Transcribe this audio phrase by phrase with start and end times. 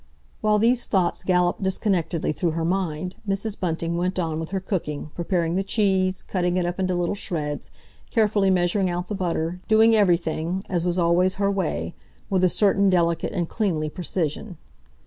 [0.41, 3.59] While these thoughts galloped disconnectedly through her mind, Mrs.
[3.59, 7.69] Bunting went on with her cooking, preparing the cheese, cutting it up into little shreds,
[8.09, 11.93] carefully measuring out the butter, doing everything, as was always her way,
[12.31, 14.57] with a certain delicate and cleanly precision.